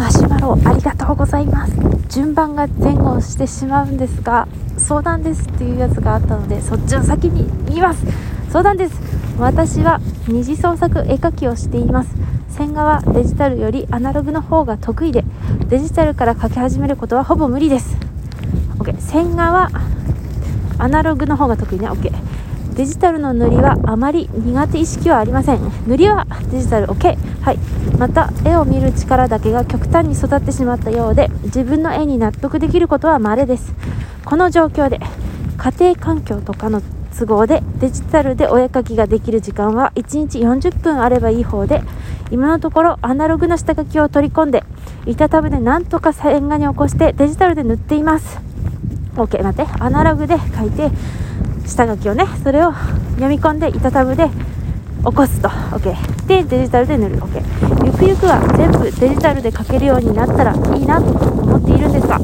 [0.00, 1.74] マシュマロありがとうございます。
[2.08, 8.02] 順番が前後してしまうんですが相談ですっていうやつがあったのでそっちを先に言います。
[8.48, 8.98] 相談です。
[9.38, 12.10] 私は二次創作絵描きをしています。
[12.48, 15.22] 線画はデジタルよりアナログの方が得意で
[15.68, 17.94] デジタルから描き始めることはほぼ無理です。
[18.78, 19.70] OK 線画は
[20.78, 21.90] アナログの方が得意ね。
[21.90, 22.10] OK
[22.80, 25.60] デジタルの塗りはあまり苦手意識はありません。
[25.86, 27.58] 塗りはデジタル OK はい。
[27.98, 33.74] また絵を見る力だけが極端に育ってしまったようで自分の絵に納得できることは稀です。
[34.24, 34.98] この状況で
[35.58, 36.80] 家庭環境とかの
[37.18, 41.82] 都合でデジタルでお絵描きができる時間は1日40分あればいい方で
[42.30, 44.64] 今のところアナログの下書きを取り込んで
[45.04, 48.40] 板タブでなんとか線画に起こしてデジタルで塗っています。
[49.16, 49.70] OK 待って。
[49.80, 50.90] アナログで書いて
[51.70, 52.72] 下書きをねそれを
[53.14, 55.48] 読み込んで板タブで起こすと。
[55.48, 57.16] OK でデジタルで塗る。
[57.20, 62.18] OK ゆくゆくは全部デジタルで書けるようになったらいいなと思っているんですが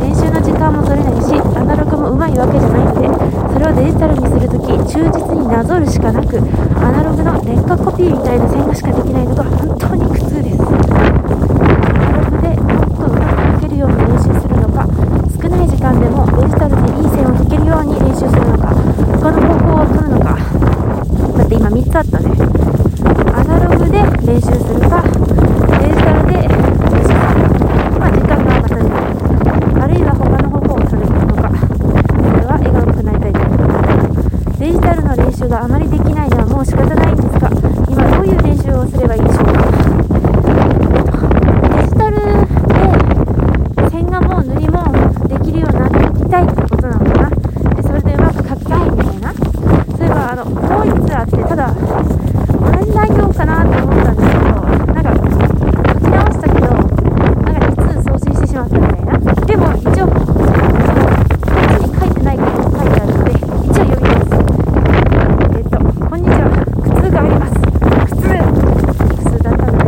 [0.00, 3.06] 練習の時間も取れないしアナログもうまいわけじゃないので
[3.52, 6.38] それをデジタルにするとき忠実になぞるしかなく
[6.82, 14.82] アナログの劣化コピーみたいな線画しかできないのが本当に苦痛ですアナログでもっとうまく書けるように練習するのか
[15.38, 18.74] 少ない時間でもデジタルでいい線を引けるように練習するのか
[19.22, 20.34] 他の方法を取るのか
[21.38, 22.34] だって今3つあったね
[23.32, 27.14] アナログで練習するかデジタルで練習する
[27.98, 28.82] まあ時間がまたね
[29.80, 33.76] あるいは他の方法を取るのかそれは絵が上手くなりたいということ
[34.58, 37.48] デジタルの練習があまりできないのはもう仕方ないんですが
[37.88, 39.52] 今どういう練習をすればいいでしょうか
[41.76, 42.16] デジタル
[42.66, 44.82] で線画も塗りも
[45.28, 45.94] できるようになり
[46.30, 47.30] たいってことなのかな
[47.76, 49.44] でそれでうまく描きたいみたいなそ
[50.02, 51.80] ういえばあのもう一つあってただ同
[52.84, 54.50] じ内容かなと思ったんですけど
[54.92, 59.14] なんか書き直したけどなんか2通送信してしまったみたいな
[59.46, 60.50] でも一応そのこっ
[61.78, 64.28] ちに書いてないことも書いてあるので一応読みます
[65.56, 66.44] えっとこんにちは
[66.82, 68.28] 苦痛があります苦痛
[69.06, 69.84] 苦痛だったので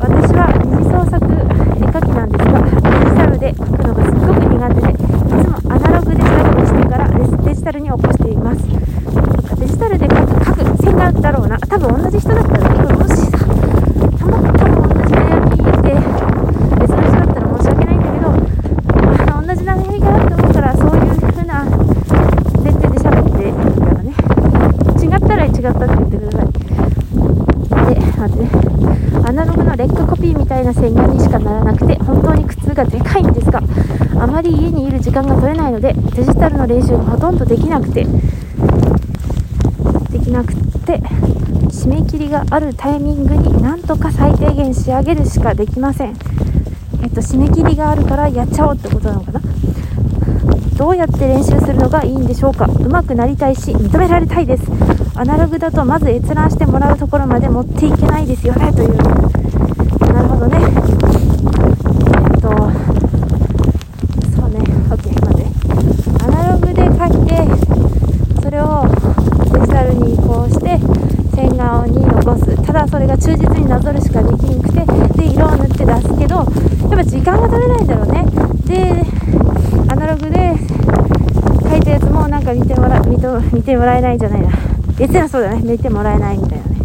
[0.00, 7.14] 私は二次創作絵描きなんですがデジタルで描くのがすっごく苦手でいつもアナログで下書きしてからデ
[7.48, 8.60] デジタルに起こしています
[9.60, 15.96] デジタルで描く描く線画だろうな多分同じ人だったらこれもしさたまたま同じ悩みで
[16.78, 24.12] 別の人だったら申し訳ないんだけどあの同じ悩みかなと思ったらそういう風な前提で喋っていいからね
[25.00, 26.52] 違ったら違ったって言ってください
[27.94, 28.50] で待ってね
[29.26, 33.62] アナログの劣化コピーみたいな線画にしかならなくて本当に苦痛がでかいんですが
[34.20, 38.04] あまり家にいる時間が取れないのでデジタルの練習がほとんどできなくて
[40.10, 41.00] できなくて
[41.72, 46.14] 締め切りがあるタイミングになんとか最低限仕上げるしかできません。
[47.02, 49.40] えっと締め切りがあるからやっちゃおうってことなのかな？
[50.76, 52.66] どうやって練習するのがいいんでしょうか？
[52.66, 54.64] 上手くなりたいし認められたいです。
[55.14, 58.72] アナログだとまず閲覧してもらうところまで持っていけないですよね。
[58.72, 58.96] という。
[60.12, 60.64] なるほどねえ
[62.36, 62.48] っと
[64.36, 64.58] そうね
[64.90, 65.46] OK 待って
[66.22, 67.30] アナログで書いて
[68.42, 68.84] それを
[69.52, 70.78] デジタルに移行して
[71.34, 76.46] 線画に残すただそれが忠実になぞるしかできなくてで色を塗って出すけどやっ
[76.96, 78.24] ぱ時間が取れないんだろうね。
[78.64, 79.04] で
[79.92, 80.56] アナログで
[81.68, 84.48] 書いたやつもなんか見てもら見と見てもらえないんじゃないな。
[84.96, 85.60] 別にそうだね。
[85.62, 86.76] 見てもらえないみたいなね。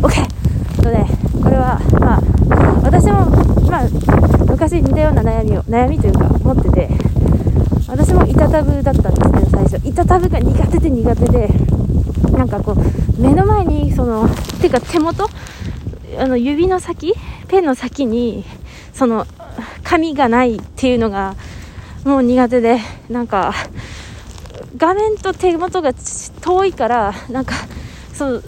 [0.00, 1.06] OK とね
[1.42, 2.22] これはまあ
[2.82, 3.26] 私も
[3.68, 3.88] まあ
[4.48, 6.88] 昔似たような悩みを悩みというか持ってて
[7.88, 9.80] 私も板タブだったんですけど最初。
[9.86, 11.48] 板タブが苦手で苦手で
[12.32, 14.26] なんかこう目の前にその
[14.62, 15.28] てか手元
[16.18, 17.14] あの指の先
[17.48, 18.44] ペンの先に
[18.92, 19.26] その
[19.82, 21.34] 紙がないっていうのが
[22.04, 23.54] もう苦手でなんか
[24.76, 25.92] 画面と手元が
[26.40, 27.54] 遠いからなんか
[28.12, 28.44] そう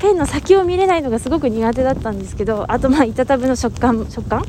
[0.00, 4.44] ペンの先を見れないのがすごく苦手だったんですけどあとまあ板タブの食感食感？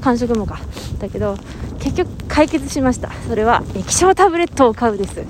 [0.00, 0.60] 感触もか。
[0.98, 1.36] だけど
[1.80, 3.10] 結局解決しました。
[3.26, 5.24] それは液晶タブレットを買うです。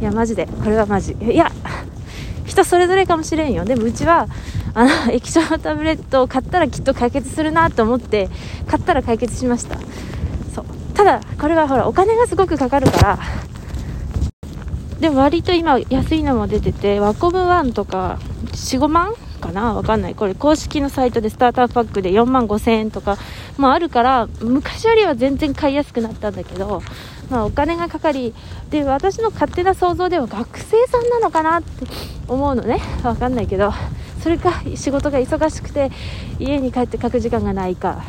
[0.00, 0.46] いやマジで。
[0.46, 1.16] これはマジ。
[1.20, 1.50] いや
[2.44, 3.64] 人それぞれかもしれんよ。
[3.64, 4.28] でもうちは
[4.74, 8.28] あの液晶のタブレットを買ったらきっと解決するなと思って
[8.66, 9.78] 買ったら解決しました。
[10.54, 10.64] そう。
[10.94, 13.18] ただこれはほらお金がすごくかかるから。
[15.00, 18.18] でも割と今安いのも出ててワコム1とか
[18.52, 19.74] 45万かな？
[19.74, 20.14] わかんない。
[20.14, 23.18] これ公式のサイトでスターターパックで4万5千円とか
[23.58, 26.82] もあるから昔よりは全然買いやすくなったんだけど
[27.30, 28.34] まあお金がかかり
[28.70, 31.86] で私の勝手な想像では学生さんなのかなって
[32.26, 32.80] 思うのね。
[33.02, 33.72] わかんないけど。
[34.24, 35.90] それか仕事が忙しくて
[36.38, 38.02] 家に帰って書く時間がないか。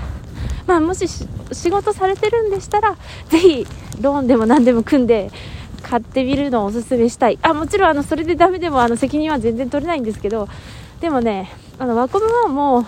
[0.65, 1.09] まあもし
[1.51, 2.95] 仕事されてるんでしたら
[3.27, 3.67] ぜひ
[3.99, 5.29] ローンでも何でも組んで
[5.83, 7.37] 買ってみるのをおすすめしたい。
[7.41, 10.47] あもちろんあのそれでダメでもあの責任は全然取れないんですけど
[11.01, 12.87] でもねあのワコムはも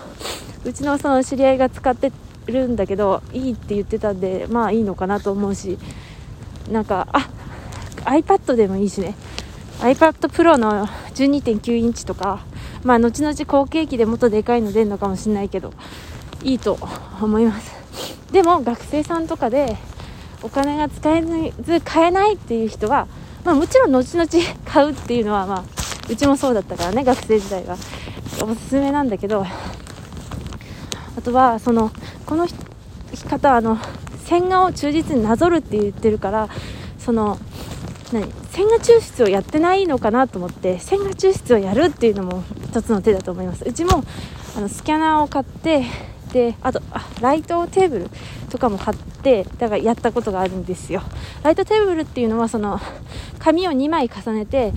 [0.63, 2.13] ううちのその知り合いが使って
[2.45, 5.77] るんだけどいいって言ってたんでまあいいのかなと思うし
[6.71, 7.29] なんかあ
[8.05, 9.15] iPad でもいいしね。
[9.81, 12.46] iPad Pro の12.9インチとか
[12.83, 15.73] まあ後々後継機でもっとでかいの出るのかもしれないけど
[16.43, 16.77] いいと
[17.21, 17.75] 思います。
[18.31, 19.77] でも学生さんとかで
[20.43, 21.23] お金が使え
[21.61, 23.07] ず買えないっていう人は、
[23.43, 24.29] まあ、もちろん後々
[24.65, 25.63] 買うっていうのは、まあ、
[26.09, 27.77] うちもそうだったからね学生時代は。
[28.43, 29.43] おすすめなんだけど
[31.17, 31.91] あとはその
[32.25, 32.47] この
[33.27, 33.79] 方あの
[34.25, 36.49] 線画を忠実になぞるって言ってるから
[36.99, 37.39] その
[38.11, 38.31] 何？
[38.57, 43.63] 線画抽出をやってないのかなと思って線画抽出をやるっていうのも一つの手だと思います。
[43.63, 44.03] うちも
[44.55, 45.83] あのスキャナーを買って
[46.33, 48.09] であとあライトテーブル
[48.49, 51.03] とかも買ってだからやったことがあるんですよ。
[51.43, 52.79] ライトテーブルっていうのはその
[53.37, 54.73] 紙を2枚重ねて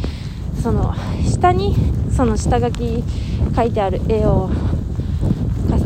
[0.62, 0.94] その
[1.24, 1.74] 下に
[2.14, 3.02] その下書き
[3.56, 4.50] 書いてある絵を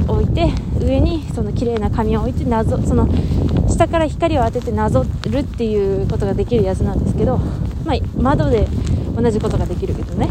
[0.08, 0.52] 置いて
[0.85, 3.08] 上にその綺麗な紙を置いてなぞその
[3.69, 7.38] 下から光を当ててなぞるっていうことができるやつなんですけど、
[7.84, 8.66] まあ、窓で
[9.16, 10.28] 同じことができるけどね。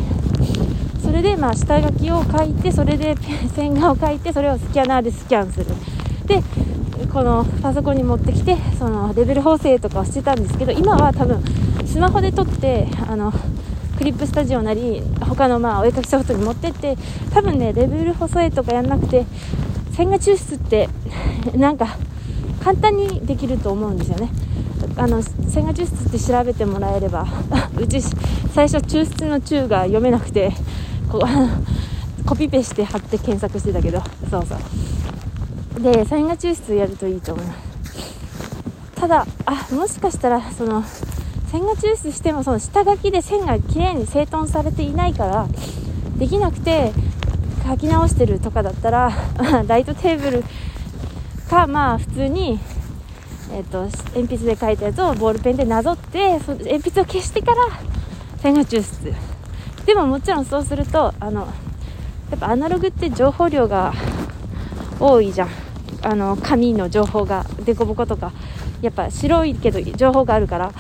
[1.02, 3.16] それでまあ下書きを書いてそれで
[3.56, 5.66] 線画を書いてそれをスキャナーでスキャンする。
[6.26, 6.42] で
[7.12, 11.44] このパソコンに持ってきてそのレベル補正とかをしてたんですけど今は多分
[11.86, 13.32] スマホで撮ってあの
[13.98, 16.98] クリップスタジオなり他のまあお絵かきソフトに持ってって
[17.32, 19.26] 多分ねレベル補正とかやんなくて
[19.92, 20.90] 線画抽出って
[21.56, 21.98] なんか
[22.64, 24.30] 簡単にできると思うんですよね。
[24.96, 27.26] あの線画抽出って調べてもらえれば
[27.80, 28.02] うち
[28.54, 30.54] 最初抽出の中が読めなくて
[31.10, 31.22] こ
[32.26, 34.84] コピペして貼って検索してたけどそうそう。
[35.82, 37.60] で線画抽出やるといいと思います
[38.96, 40.84] ただあもしかしたらその
[41.52, 45.48] 線画抽出してもその下書きで線がきれいに整頓されていないから
[46.18, 46.94] できなくて
[47.68, 49.12] 書き直してるとかだったら
[49.68, 50.44] ライトテーブル
[51.50, 52.60] かまあ普通に、
[53.52, 53.84] えーと、
[54.16, 57.68] 鉛筆で書いたやつをボールペンでなぞってそ鉛筆を消してから
[58.40, 59.14] 線画抽出。
[59.86, 61.42] でももちろんそうするとあの
[62.32, 63.94] やっぱアナログって情報量が
[65.00, 65.50] 多いじゃん。
[66.02, 68.32] あの紙の情報が凸凹とか。
[68.82, 70.74] やっぱ白いけど情報があるから。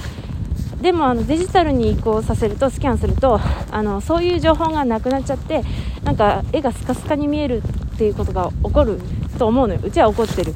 [0.81, 3.39] でもあのデジタルに移行させるとスキャンすると
[3.71, 5.63] あのそういう情報がなくなっちゃって
[6.03, 8.99] なんか絵がスカスカに見えるっていうことが起こる。
[9.37, 9.79] と思うのよ。
[9.83, 10.53] うちは起こってる、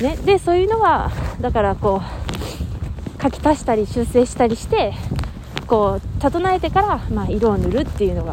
[0.00, 1.10] ね、でそういうのは
[1.40, 2.00] だからこ
[3.18, 4.94] う書き足したり修正したりして
[5.66, 8.32] こう整えてから、まあ、色を塗るっていうのが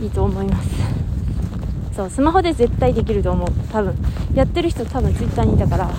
[0.00, 0.68] いいと思います。
[1.96, 3.48] そうスマホで絶対できると思う。
[3.72, 3.94] 多分。
[4.34, 5.90] やってる人多分 Twitter にいたから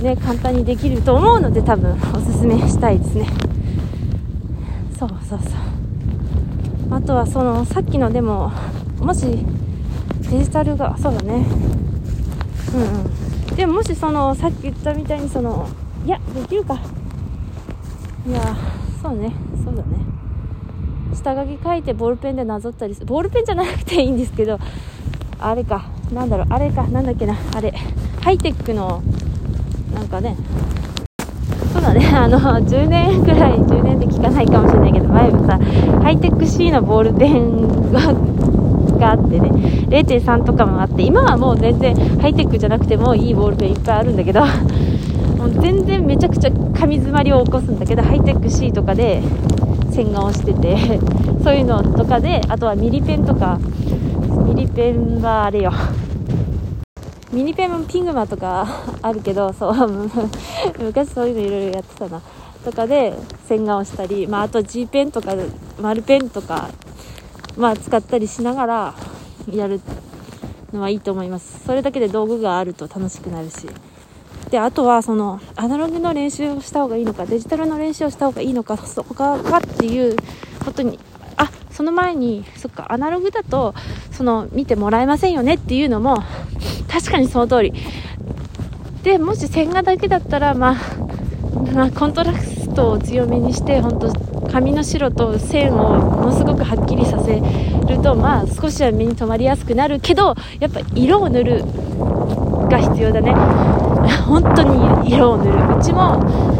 [0.00, 3.26] ね簡単にできると思うので多分おすすめしたいですね。
[4.96, 6.94] そうそうそう。
[6.94, 8.52] あとはそのさっきのでも
[9.00, 9.44] もし
[10.32, 11.46] デジタルがそうだね。
[12.74, 13.54] うんうん。
[13.54, 15.68] でももしそのさっき言ったみたいにその
[16.06, 16.80] いやできるか。
[18.26, 18.56] いや
[19.02, 19.34] そうね。
[19.62, 19.98] そうだね。
[21.14, 24.58] 下書き書いてボールペンでなぞったりするボールペンじゃなくていいんですけど
[25.38, 25.90] あれか。
[26.14, 26.46] なんだろう。
[26.48, 26.84] あれか。
[26.84, 27.36] なんだっけな。
[27.54, 27.74] あれ。
[28.22, 29.02] ハイテックの
[29.94, 30.34] なんかね。
[31.74, 32.06] そうだね。
[32.16, 35.58] あの10年くらい10年で聞かないかもしれないけど前はさ
[36.02, 38.00] ハイテック C のボールペンが
[39.02, 39.50] があってね
[39.88, 44.40] 0.3とかもあって今はもう全然ハイテクじゃなくてもいいボールペンいっぱいあるんだけど
[45.36, 49.20] もう全然めちゃくちゃ紙詰まりを起こすんだけどハイテク C とかで
[49.90, 50.76] 線画をしてて
[51.42, 53.58] そういうのとかであとはミリペンとか
[54.46, 55.72] ミリペンはあれよ。
[57.32, 58.66] ミニペンもピグマとか
[59.00, 60.10] あるけどそう
[60.78, 62.20] 昔そういうのいろいろやってたな。
[62.62, 63.14] とかで
[63.48, 65.34] 線画をしたり、まあ、あと G ペンとか
[65.80, 66.68] 丸ペンとか、
[67.56, 68.94] まあ、使ったりしながら
[69.50, 69.80] やる
[70.72, 71.64] のはいいと思います。
[71.64, 73.68] それだけで道具があると楽しくなるし。
[74.50, 80.14] であとはそのアナログの練習をした方がいいのかデジタルの練習をした方がいいのかそこかっていう
[80.62, 80.98] ことに
[81.38, 83.74] あその前にそっかアナログだと
[84.10, 86.22] その見てもらえませんよねっていうのも
[86.86, 87.72] 確かにその通り。
[89.02, 97.40] でもし線画だけだったら、まあ、まあ、コントラストを強めにして本当紙の白と線をものすごくはっきりさせ
[97.88, 101.64] るとまあ少しは目に留まりやすくなるけどやっぱ色を塗る
[102.68, 103.32] が必要だね。
[104.26, 105.78] 本当に色を塗る。
[105.78, 106.18] うちも、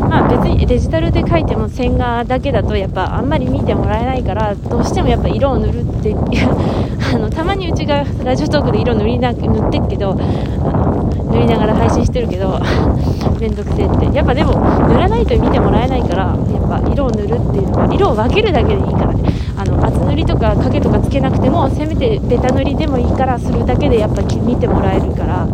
[0.09, 6.15] まあ、別にデジタルで描いても線画だけだとやっぱあんまり見てもらえないからどうしてもやっぱ色を塗るって
[7.15, 10.17] あのたまにうちがラジオトークで色塗りな塗ってっけど
[10.65, 10.82] あの
[11.31, 12.59] 塗りながら配信してるけど
[13.41, 14.17] めんどくせえって。
[14.17, 14.53] やっぱでも
[14.89, 19.33] 塗らないと見てもらえないからやっぱ色を塗るっていうのは色を分けるだけでいいからね。
[19.57, 25.47] あの厚塗りとか影とかつけなくてもせめてベタ塗りでもいいからするだけでやっぱ見てもらえるから。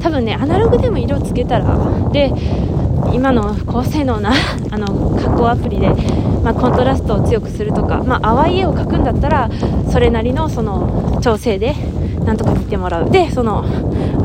[0.00, 1.76] 多分ねアナログでも色つけたら
[2.12, 2.32] で
[3.12, 4.30] 今の高性能な
[4.70, 4.86] あの
[5.16, 5.88] 加工アプリで、
[6.44, 9.50] まあ、コントラストを強くするとか、まあ、淡い絵を描くんだったら
[9.90, 11.74] それなりのその調整で
[12.24, 13.10] なんとか見てもらう。
[13.10, 13.64] でその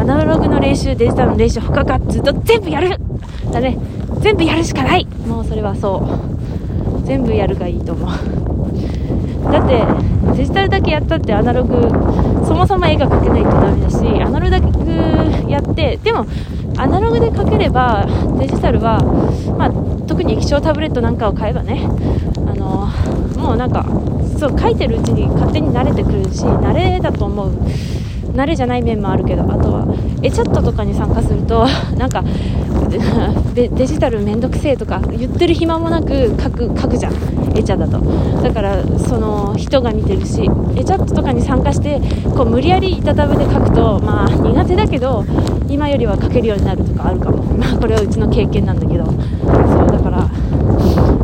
[0.01, 2.98] アナログの練習デジタルの練習他がずっと全部やる。
[3.51, 3.77] だね。
[4.20, 5.05] 全部やるしかない。
[5.27, 5.98] もうそれはそ
[7.03, 7.05] う。
[7.05, 8.10] 全部やるがいいと思う。
[9.51, 9.86] だって
[10.38, 11.88] デジタルだけやったってアナログ
[12.48, 16.25] そもそも絵が描けないとダメだしアナログだけやってでも
[16.77, 18.08] アナログで描ければ
[18.39, 19.03] デジタルは、
[19.55, 19.72] まあ、
[20.08, 21.88] 特に液晶タブレットなんかを買えばね。
[22.38, 22.88] あの
[23.39, 23.86] もうなんか
[24.39, 27.51] そう書いてるうちに勝手に慣れてくるし慣れだと思う。
[28.31, 29.90] 慣れじゃない面もあるけどあとは
[30.23, 31.65] エチャットとかに参加すると
[31.97, 32.23] なんか
[33.53, 37.13] デジタルめんどくせえとか言ってる暇もなく書く書くじゃん。
[37.53, 37.99] エチャだと。
[38.41, 42.01] だからその人が見てるしエチャットとかに参加して
[42.35, 45.23] こう無理やり板タブで書くとまあ苦手だけど
[45.67, 47.43] 今よりは書けるようになるとかあるかも。
[47.57, 49.05] まあこれはうちの経験なんだけど。
[49.05, 50.27] そうだから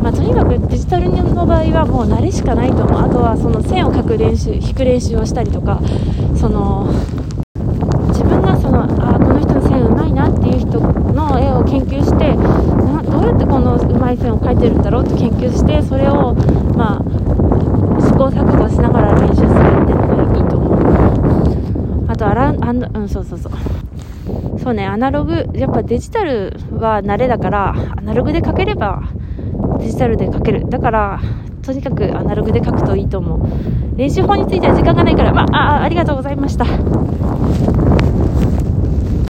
[0.02, 3.00] まあ、とにかくデジタルの場合はもう慣れしかないと思う。
[3.00, 5.80] あとはその線を描く練習引く練習をしたりとか
[6.34, 6.86] その
[8.08, 16.34] 自分がそのあこの人の線うまいなっていう人の絵を研究してなどうやってこのうまい線を描いてるんだろうって研究してそれを
[16.74, 22.26] まあ試行錯誤しながら練習するっていうのがいいと思うあと
[22.94, 23.52] うんそうそうそう。
[24.60, 29.02] そうねアナログやっぱデジタルは慣れだからアナログで描ければ
[29.78, 30.68] デジタルで書ける。
[30.68, 31.20] だから
[31.62, 33.40] とにかくアナログで書くといいと思う。
[33.96, 36.66] 練習法については時間がないから、まあ、あありがとうございました。